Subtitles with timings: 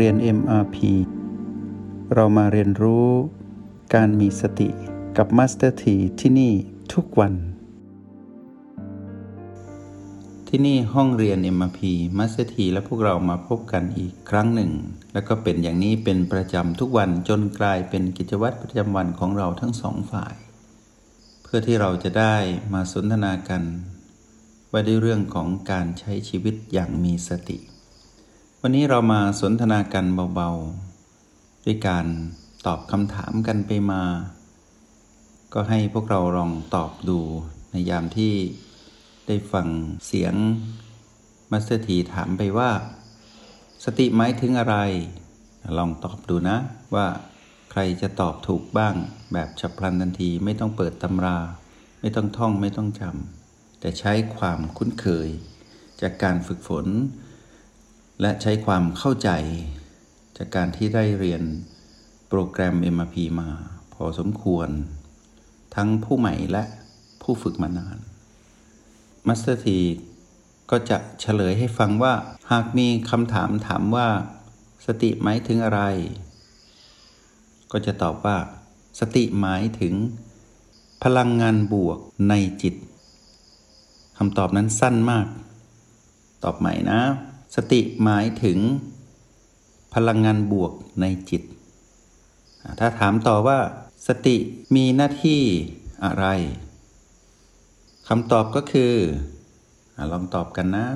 [0.00, 0.76] เรียน MRP
[2.14, 3.08] เรามาเรียนรู้
[3.94, 4.68] การมีสติ
[5.16, 6.52] กับ Master T ที่ที่นี่
[6.94, 7.34] ทุกวัน
[10.48, 11.80] ที่นี่ห้องเรียน MRP
[12.18, 14.70] Master T และพวกเรามาพบกันอีกครั้งหนึ่ง
[15.12, 20.34] แล้วก็เป็นอย่างนี้เป็นประจำทุกวันจนกลายเป็นกิจวัตรประจำวันของเราทั้งสองฝ่าย
[21.42, 22.36] เพื่อที่เราจะได้
[22.74, 23.62] มาสนทนากัน
[24.70, 27.58] ว่าด้วยเรื่องของการใช้ชีวิตอย่างมีสติ
[28.66, 32.06] วันนี้เรามาสนทนากันเบาๆ ด้วยการ
[32.66, 34.02] ตอบคำถามกันไปมา
[35.54, 37.18] ก็ให้พวกเราลองตอบดู
[37.70, 38.34] ในยามที่
[39.26, 39.68] ได้ฟัง
[40.06, 40.34] เสียง
[41.50, 42.70] มัสเตอร์ทีถามไปว่า
[43.84, 44.76] สติหมายถึงอะไร
[45.78, 46.56] ลองตอบดูนะ
[46.94, 47.06] ว่า
[47.70, 48.94] ใครจะตอบถูกบ้าง
[49.32, 51.38] แบบฉับพลันทันทีไม่ต้องเปิดตำรา
[52.00, 55.28] ไม่ต้องท่องไม่ต้องจำแต่ใช้ความคุ้นเคย
[56.00, 56.88] จากการฝึกฝน
[58.20, 59.30] และใช้ความเข้าใจ
[60.36, 61.42] จากการที่ได้เรียน
[62.28, 63.48] โปรแกรม MRP มา
[63.94, 64.68] พอสมควร
[65.74, 66.64] ทั้งผู้ใหม่และ
[67.22, 67.98] ผู้ฝึกมานาน
[69.26, 69.78] มาสเตอร์ที
[70.70, 72.14] ก็จะเฉลยให้ฟังว่า
[72.50, 74.08] หากมีคำถามถามว่า
[74.86, 75.82] สติหมายถึงอะไร
[77.72, 78.36] ก็จะตอบว่า
[79.00, 79.94] สติหมายถึง
[81.02, 81.98] พลังงานบวก
[82.28, 82.74] ในจิต
[84.18, 85.26] คำตอบนั้นสั้นมาก
[86.44, 87.00] ตอบใหม่นะ
[87.54, 88.58] สติหมายถึง
[89.94, 91.42] พลังงานบวกในจิต
[92.80, 93.58] ถ้าถามต่อว่า
[94.06, 94.36] สติ
[94.74, 95.42] มีหน้าที่
[96.04, 96.26] อะไร
[98.08, 98.92] คำตอบก็คือ
[99.96, 100.86] อลองตอบกันนะ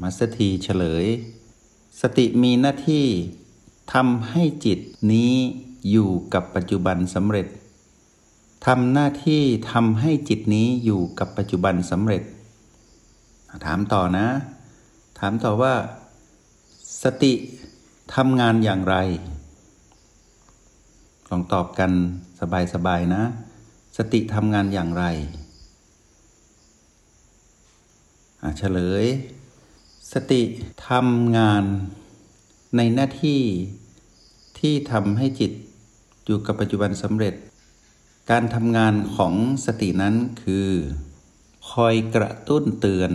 [0.00, 1.06] มาสถีเฉลย
[2.00, 3.06] สติมีหน้าที่
[3.94, 4.78] ทำให้จิต
[5.12, 5.32] นี้
[5.90, 7.46] อยู่กับปัจจุบันสำเร็จ
[8.66, 12.22] ทำหน้าที่ทำให้จิตนี้อยู่กับปัจจุบันสำเร็จ
[13.64, 14.26] ถามต่อนะ
[15.18, 15.74] ถามต่อว่า
[17.02, 17.32] สติ
[18.14, 18.96] ทำงานอย่างไร
[21.30, 21.92] ลองตอบกัน
[22.74, 23.22] สบายๆนะ
[23.96, 25.04] สติทำงานอย่างไร
[28.58, 29.04] เฉลย
[30.12, 30.42] สติ
[30.88, 31.64] ทำงาน
[32.76, 33.40] ในหน้าที่
[34.58, 35.52] ที่ทำให้จิต
[36.24, 37.34] อยู่กับปัจจุบันสำเร็จ
[38.30, 39.34] การทำงานของ
[39.66, 40.68] สตินั้นคือ
[41.72, 43.12] คอยกระตุ้นเตือน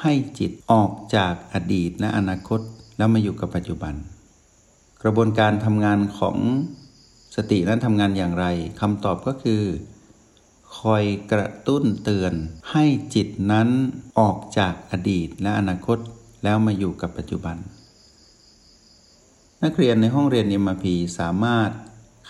[0.00, 2.60] ให้จิตออกจากอดีตและอนาคต
[2.96, 3.94] แล้วมาอยู่กับปัจจุบัน
[5.02, 6.36] กระบวนการทำงานของ
[7.36, 8.46] สตินั้นทำงานอย่างไร
[8.80, 9.62] คำตอบก็คือ
[10.78, 12.32] คอยกระตุ้นเตือน
[12.70, 13.68] ให้จิตนั้น
[14.18, 15.98] ออกจากอดีตและอนาคต
[16.44, 17.56] แล้วมาอยู่กับปัจจุบัน
[19.62, 20.84] นักเรียนในห้องเรียน MRP
[21.18, 21.70] สามารถ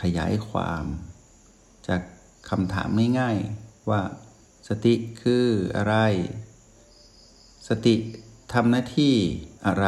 [0.00, 0.84] ขยายความ
[1.88, 2.00] จาก
[2.48, 2.88] คำถาม
[3.18, 4.00] ง่ายๆว่า
[4.68, 5.46] สติคือ
[5.76, 5.96] อะไร
[7.68, 7.94] สติ
[8.52, 9.14] ทำหน้าที่
[9.66, 9.86] อะไร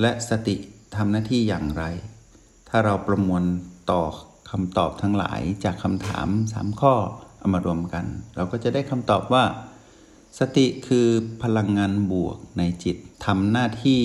[0.00, 0.56] และสติ
[0.96, 1.84] ทำหน้าที่อย่างไร
[2.68, 3.42] ถ้าเราประมวล
[3.90, 4.02] ต่อ
[4.50, 6.94] คำตอบทั้งหลายจากคำถามสามข้อ
[7.38, 9.44] เอามารวมกัน เราก็จะได้คำตอบว่า
[10.38, 11.08] สติคือ
[11.42, 14.02] พลังงานบวกในจิตทำหน้าที่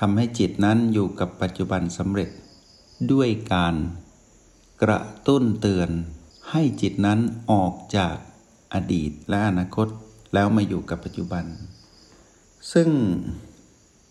[0.00, 2.30] ทำให้จิตนั้นอยู่กับปัจจุบันสำเร็จ
[3.12, 3.74] ด้วยการ
[4.82, 5.90] กระตุ้นเตือน
[6.50, 7.20] ให้จิตนั้น
[7.50, 8.14] ออกจาก
[8.74, 9.88] อดีตและอนาคต
[10.34, 11.44] แล้วมาอยู่กับปัจจุบัน
[12.72, 12.88] ซึ่ง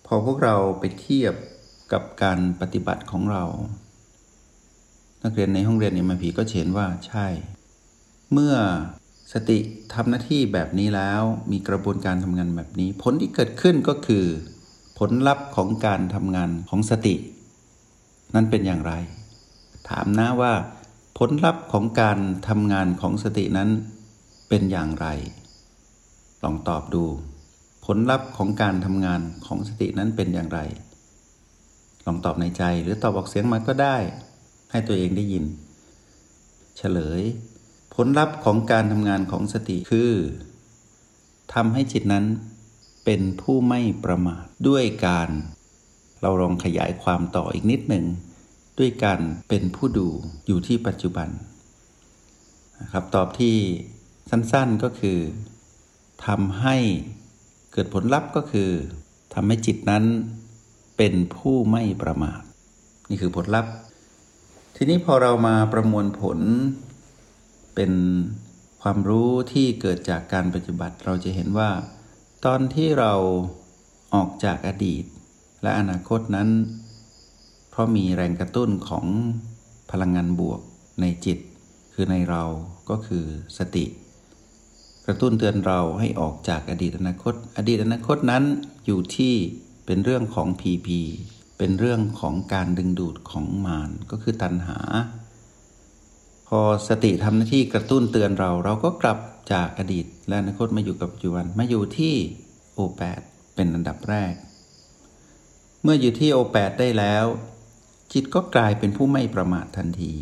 [0.06, 1.34] พอพวกเราไปเทียบ
[1.94, 3.44] กับการปฏิบัติของเรา
[5.24, 7.28] นักเรียนในห้องเรียนเอ็มพีก็เห็นว่าใช่
[8.32, 8.56] เมื่อ
[9.34, 9.60] สติ
[9.94, 11.22] ทำหน้าที่แบบนี้แล้ว
[11.52, 14.26] มีกระบวนการทำงานแบบนี้ ผลที่เกิดขึ้นก็คือ
[15.00, 17.16] ผลลัพธ์ของการทำงานของสติ
[18.36, 18.94] นั้นเป็นอย่างไร
[19.90, 20.54] ถามนะว่า
[21.18, 23.70] ผลลัพธ์ของการทำงานของสตินั้น
[24.48, 25.08] เป็นอย่างไร
[26.44, 27.04] ลองตอบดู
[27.86, 30.60] ผลลัพธ์ของการทำงานของสตินั้นเป็นอย่างไร
[32.06, 33.98] ลองตอบในใจหรือตอบออกเสียงมาก็ได้
[34.72, 35.46] ให้ตัวเองได้ยิน
[36.78, 37.22] เฉลย
[37.94, 40.12] ผลลัพธ์ของการทำงานของสติคือ
[41.54, 42.26] ทำให้จิตนั้น
[43.06, 45.30] เป็นผู้ไม่ประมาทด้วยการ
[46.22, 48.06] เราลองขยายความต่ออีกนิดหนึ่ง
[48.80, 49.20] ด้วยการ
[49.50, 50.08] เป็นผู้ดู
[50.48, 51.30] อยู่ที่ปัจจุบัน
[52.92, 53.56] ครับตอบที่
[54.30, 55.20] สั้นๆก็คือ
[56.26, 56.76] ทำให้
[57.74, 58.70] เกิดผลลัพธ์ก็คือ
[59.34, 60.04] ทำให้จิตนั้น
[60.98, 62.42] เป็นผู้ไม่ประมาท
[63.10, 63.74] นี่คือผลลัพธ์
[64.76, 66.40] ทีนี้พอเรามาประมวลผล
[67.76, 67.92] เป็น
[68.82, 71.70] ความรู้ที่เกิดจากการปฏิบัติเราจะเห็นว่า
[72.46, 73.14] ตอนที่เรา
[74.14, 75.04] ออกจากอดีต
[75.64, 76.50] และอนาคตนั้น
[77.70, 79.06] เพราะมีแรงกระตุ้นของ
[79.92, 80.62] พลังงานบวก
[81.02, 81.40] ในจิต
[81.94, 82.44] คือในเรา
[82.90, 83.26] ก็คือ
[83.58, 83.86] สติ
[85.08, 88.44] กระตุ้นเตือนเราให้ออกจากอดีตอนาคต อดีตอนาคตนั้น
[88.86, 89.34] อยู่ที่
[89.86, 91.02] เป็นเรื่องของพีพี
[91.58, 94.80] เป็นเรื่องของการดึงดูดของมารก็คือตัณหา
[96.48, 99.20] พอสติทำหน้าที่กระตุ้นเตือนเราเราก็กลับ
[99.54, 102.16] จากอดีตและอนาคตมาอยู่กับปัจจุบันมาอยู่ที่
[102.74, 103.22] โอแปด
[103.56, 104.34] เป็นอันดับแรก
[105.84, 107.26] เมื่ออยู่ที่โอแปดได้แล้ว
[108.14, 110.14] จิตก็กลายเป็นผู้ไม่ประมาททันที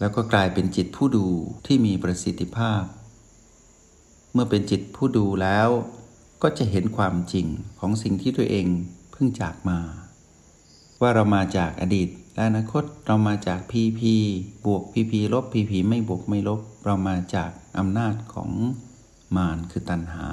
[0.00, 1.26] แล้วก็กลายเป็นจิตผู้ดู
[1.66, 2.82] ที่มีประสิทธิภาพ
[4.36, 5.68] มื่อเป็นจิตผู้ดูแล้ว
[6.42, 7.46] ก็จะเห็นความจริง
[7.78, 8.66] ของสิ่งที่ตัวเอง
[9.12, 9.78] เพิ่งจากมา
[11.00, 14.14] ว่าเรามาจากอดีตและอนาคตเรามาจากพีพี
[14.66, 18.50] บวกพีพีลบพีพีไม่บวกไม่ลบ เรามาจากอำนาจของ
[19.36, 20.26] มารคือตัณหา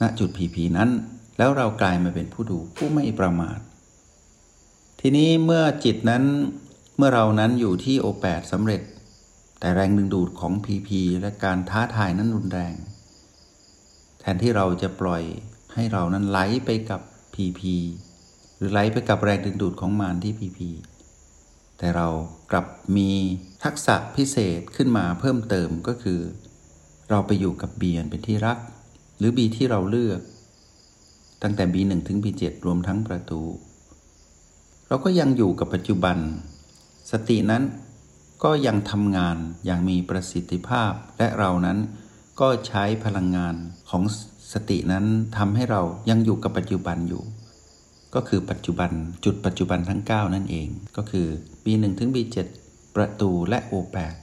[0.00, 0.90] ณจุดพีพีนั้น
[1.38, 3.58] แล้วเรากลายมาเป็นผู้ดูผู้ไม่ประมาท
[5.00, 6.24] ทีนี้เมื่อจิตนั้น
[6.96, 8.80] เมื่อเรานั้นอยู่ที่โอแปดสำเร็จ
[9.60, 12.74] แต่แรงดึงดูดของพีพีและการท้าทายนั้นรุนแรง
[14.32, 15.22] นที่เราจะปล่อย
[15.74, 17.00] ให้เรานั้นไหลไปกับ
[17.34, 17.74] พีพี
[18.56, 20.70] หรือไหลไปกับแรงดึงดูดของมารที่พีพี
[21.78, 22.08] แต่เรา
[22.50, 22.66] กลับ
[22.96, 23.10] มี
[23.64, 26.20] ทักษะพิเศษขึ้นมาเพิ่มเติมก็คือ
[27.10, 28.58] เราไปอยู่กับบีอันเป็นที่รัก
[29.18, 30.20] หรือบีที่เราเลือก
[31.42, 33.42] ตั้งแต่ B1 ถึง B7 รวมทั้งประตู
[34.88, 36.16] เราก็ยังอยู่กับปัจจุบัน
[37.10, 37.62] สตินั้น
[38.44, 39.36] ก็ยังทำงาน
[39.66, 41.78] อย่างมีประสิทธิภาพและเรานั้น
[42.40, 43.54] ก็ใช้พลังงาน
[43.90, 44.02] ของ
[44.52, 45.04] สตินั้น
[45.36, 47.22] ทำให้เรายังอยู่กับปัจจุบันอยู่
[48.14, 48.90] ก็คือปัจจุบัน
[49.24, 51.26] จุดปัจจุบันทั้ง 9 นั่นเอง ก็คือ
[51.64, 52.36] B1 ถึง B7
[52.96, 54.14] ประตูและ O8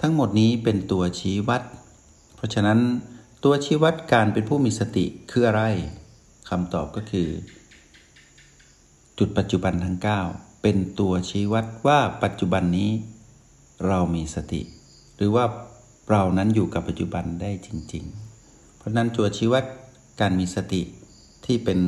[0.00, 1.62] ทั้งหมดนี้เป็นตัวชี้วัด
[2.36, 2.78] เพราะฉะนั้น
[3.44, 5.62] ตัวชี้วัดการเป็นผู้มีสติคืออะไร
[6.48, 7.28] คำตอบก็คือ
[9.18, 9.96] จุดปัจจุบันทั้ง
[10.30, 12.90] 9 เป็นตัวชี้วัดว่าปัจจุบันนี้
[13.86, 14.62] เรามีสติ
[15.16, 15.44] หรือว่า
[16.10, 18.04] เรานั้นอยู่กับปัจจุบันได้จริง
[18.42, 19.64] ๆ เพราะนั้นตัวชี้วัด
[20.20, 20.82] การมีสติ
[21.44, 21.80] ที่เป็น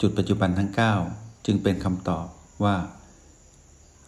[0.00, 0.70] จุดปัจจุบันทั้ง
[1.10, 2.26] 9 จึงเป็นคำตอบ
[2.64, 2.76] ว่า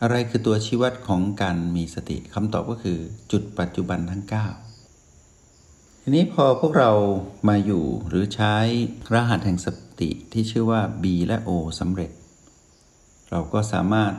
[0.03, 2.99] อะไรคือตัวชี้วัดของการมีสติคำตอบก็คือ
[3.33, 6.93] จุดปัจจุบันทั้ง 9 ทีนี้พอพวกเรา
[7.49, 8.55] มาอยู่หรือใช้
[9.15, 9.69] รหัสแห่งส
[10.01, 12.11] ติที่ชื่อว่า B และ O สำเร็จ
[13.31, 14.13] เราก็สามารถ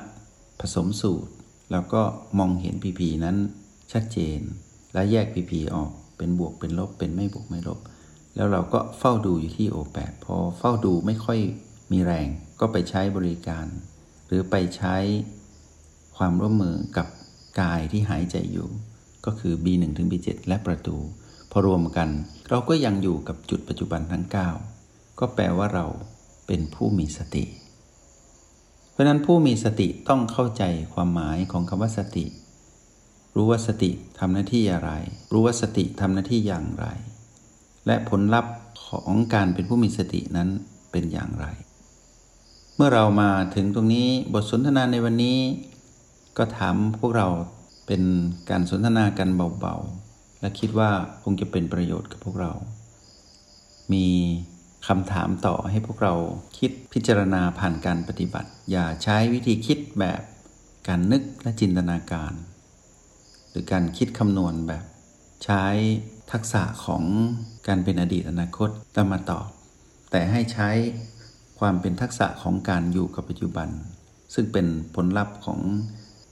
[0.59, 1.31] ผสมสูตร
[1.71, 2.01] แล้วก็
[2.37, 3.37] มองเห็น PP นั้น
[3.91, 4.39] ชัดเจน
[4.93, 7.79] และแยก PP ออกเป็นบวกเป็นลบเป็นไม่บวกไม่ลบ
[8.35, 11.39] แล้วเราก็เฝ้าดูอยู่ที่โอแปดพอเฝ้าดูไม่ค่อย
[11.91, 12.27] มีแรง
[12.59, 13.65] ก็ไปใช้บริการ
[14.27, 14.95] หรือไปใช้
[16.17, 17.07] ความร่วมมือกับ
[17.61, 18.69] กายที่หายใจอยู่
[19.25, 20.97] ก็คือ B1 ถึง B7 และประตู
[21.51, 22.09] พอรวมกัน
[22.49, 24.25] เราก็ยังอยู่กับจุดปัจจุบันทั้ง
[24.71, 25.85] 9 ก็แปลว่าเรา
[26.47, 27.45] เป็นผู้มีสติ
[28.91, 32.25] เพราะนั้นผู้มีสติต้องเข้าใจความหมายของคำว่าสติ
[33.35, 34.91] รู้ว่าสติทำหน้าที่อะไร
[35.31, 36.85] รู้ว่าสติทำหน้าที่อย่างไร
[37.87, 38.53] และผลลัพธ์
[38.87, 40.49] ของการเป็นผู้มีสตินั้น
[40.91, 41.45] เป็นอย่างไร
[42.75, 45.37] เมื่อเรามาถึงตรงนี้บทสนทนาในวันนี้
[46.37, 47.27] ก็ถามพวกเรา
[47.87, 48.03] เป็น
[48.49, 49.29] การสนทนากัน
[49.59, 50.89] เบาๆ และคิดว่า
[51.23, 52.51] คงจะเป็นประโยชน์กับพวกเรา
[53.93, 54.07] มี
[54.87, 56.13] คำถามต่อให้พวกเรา
[56.57, 60.21] คิดพิจารณาผ่านการปฏิบัติ อย่าใช้วิธีคิดแบบ
[60.87, 62.33] การนึกและจินตนาการ
[63.51, 64.83] หรือการคิดคำนวณแบบ
[65.45, 65.65] ใช้
[66.31, 67.03] ทักษะของ
[67.67, 69.47] การเป็นอดีตอนาคตตามมาตอบ
[70.11, 70.69] แต่ให้ใช้
[71.59, 73.69] ความเป็นทักษะของการอยู่กับปัจจุบัน
[74.33, 75.59] ซึ่งเป็นผลลัพธ์ของ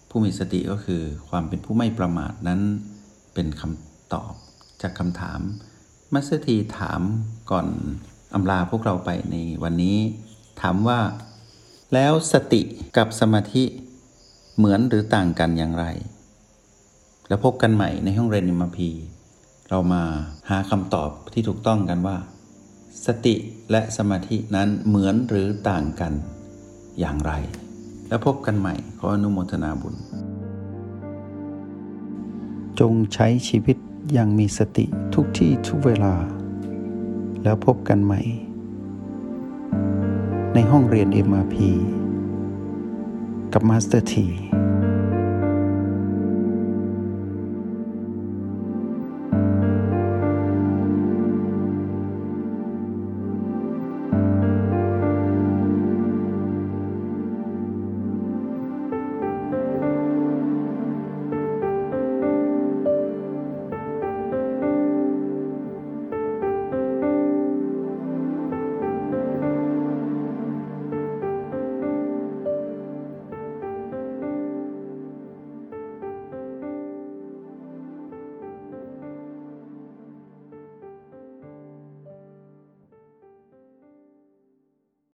[0.10, 2.62] ผู้มีสติก็คือ ความเป็นผู้ไม่ประมาทนั้น
[3.34, 4.34] เป็นคำตอบ
[4.82, 5.40] จากคำถาม
[6.14, 7.02] มัสถีถาม
[7.52, 7.68] ก่อน
[8.34, 9.98] อำลาพวกเราไปในวันนี้
[10.62, 11.00] ถามว่า
[11.94, 12.62] แล้วสติ
[12.98, 13.64] กับสมาธิ
[14.58, 15.86] เหมือนหรือต่างกันอย่างไร
[17.30, 18.90] แล้วพบกันใหม่ในห้องเรียนนิมพี
[19.70, 20.04] เรามา
[20.50, 22.18] หาคำตอบที่ถูกต้องกันว่า
[23.06, 23.36] สติ
[23.72, 26.14] และสมาธินั้นเหมือนหรือต่างกัน
[27.00, 27.32] อย่างไร
[28.08, 29.96] แล้วพบกันใหม่ขออนุโมทนาบุญ
[32.80, 33.78] จงใช้ชีวิต
[34.14, 36.14] อย่างมีสติทุกที่ทุกเวลา
[37.44, 38.22] แล้วพบกันใหม่
[40.54, 41.56] ในห้องเรียน MRP
[43.54, 44.28] กับ Master T